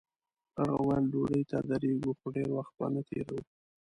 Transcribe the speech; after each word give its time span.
هغه 0.57 0.75
ویل 0.85 1.05
ډوډۍ 1.11 1.41
ته 1.49 1.57
درېږو 1.69 2.11
خو 2.19 2.27
ډېر 2.35 2.49
وخت 2.57 2.73
به 2.77 2.85
نه 2.93 3.01
تېروو. 3.07 3.41